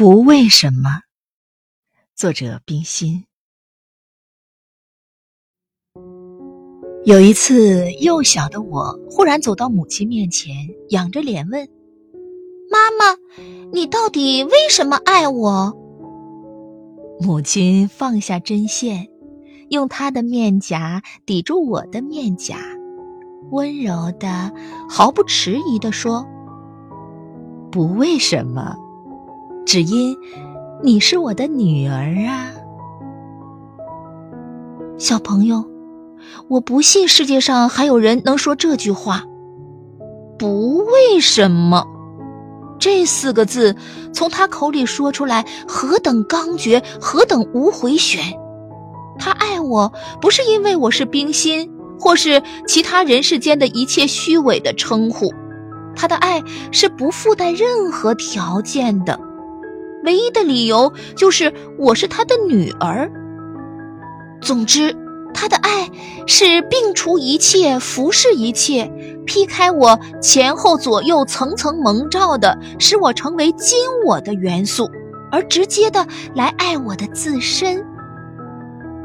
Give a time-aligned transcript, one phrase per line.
[0.00, 1.02] 不为什么。
[2.16, 3.26] 作者：冰心。
[7.04, 10.54] 有一次，幼小的我忽然走到母亲面前，
[10.88, 11.68] 仰着脸问
[12.72, 13.14] ：“妈妈，
[13.74, 15.76] 你到底为什么爱我？”
[17.20, 19.06] 母亲放下针线，
[19.68, 22.56] 用她的面颊抵住我的面颊，
[23.50, 24.50] 温柔的、
[24.88, 26.26] 毫不迟疑的说
[27.70, 28.74] ：“不为什么。”
[29.70, 30.18] 只因
[30.82, 32.50] 你是我的女儿啊，
[34.98, 35.64] 小朋友，
[36.48, 39.22] 我不信世界上还有人能说这句话。
[40.36, 41.86] 不为什么，
[42.80, 43.76] 这四个字
[44.12, 48.20] 从他口里说出来，何等刚决，何等无回旋。
[49.20, 55.32] 他爱我，不是因为我是冰心，或是其他人世间的一切虚伪的称呼。
[55.94, 56.42] 他的爱
[56.72, 59.29] 是不附带任何条件的。
[60.04, 63.10] 唯一的理由就是我是他的女儿。
[64.40, 64.96] 总之，
[65.34, 65.90] 他的爱
[66.26, 68.90] 是摒除一切、服侍一切、
[69.26, 74.90] 劈开我前后左右层层蒙罩的，使我成为今我的元素，
[75.30, 77.84] 而直接的来爱我的自身。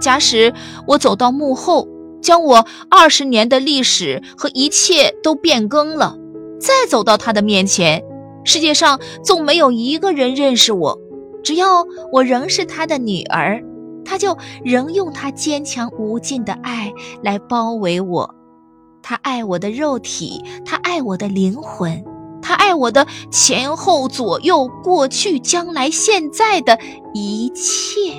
[0.00, 0.54] 假使
[0.86, 1.88] 我走到幕后，
[2.22, 6.16] 将我二十年的历史和一切都变更了，
[6.60, 8.02] 再走到他的面前。
[8.44, 10.98] 世界上纵没有一个人认识我，
[11.42, 13.62] 只要我仍是他的女儿，
[14.04, 16.92] 他就仍用他坚强无尽的爱
[17.22, 18.34] 来包围我。
[19.02, 22.04] 他爱我的肉体，他爱我的灵魂，
[22.40, 26.78] 他爱我的前后左右、过去、将来、现在的
[27.12, 28.14] 一切。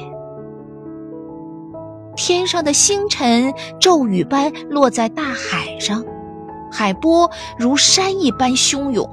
[2.16, 6.06] 天上的星辰骤雨般落在大海上，
[6.72, 9.10] 海波如山一般汹涌。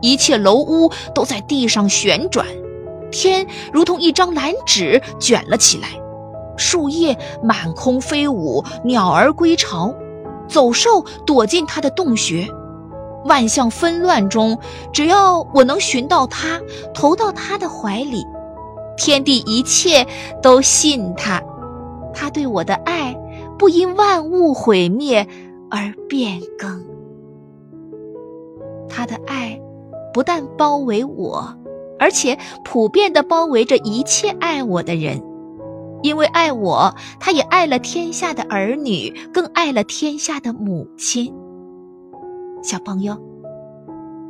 [0.00, 2.46] 一切楼屋都在地上旋转，
[3.10, 5.88] 天如同一张蓝纸卷了起来，
[6.56, 9.94] 树叶满空飞舞，鸟儿归巢，
[10.48, 12.46] 走兽躲进它的洞穴。
[13.24, 14.56] 万象纷乱中，
[14.92, 16.60] 只要我能寻到它，
[16.94, 18.24] 投到它的怀里，
[18.96, 20.06] 天地一切
[20.40, 21.42] 都信它。
[22.14, 23.14] 他对我的爱
[23.58, 25.26] 不因万物毁灭
[25.70, 26.82] 而变更，
[28.88, 29.60] 他的爱。
[30.16, 31.54] 不但包围我，
[31.98, 35.22] 而且普遍的包围着一切爱我的人，
[36.02, 41.34] 因为爱我，他也爱了天下的儿女，更爱了天下的母亲。
[42.62, 43.14] 小朋友，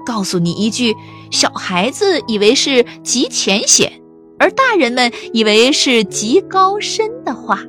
[0.05, 0.93] 告诉你一句，
[1.31, 3.93] 小孩子以为是极浅显，
[4.41, 7.61] 而大人们以为是极高深的话。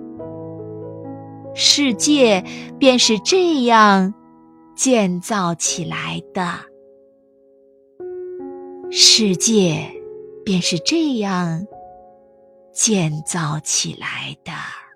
[1.53, 2.43] 世界
[2.79, 4.15] 便是这样
[4.75, 6.51] 建造起来的。
[8.89, 9.91] 世界
[10.45, 11.65] 便是这样
[12.71, 14.86] 建造起来的。